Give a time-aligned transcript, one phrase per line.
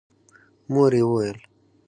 [0.71, 1.37] مور يې وويل: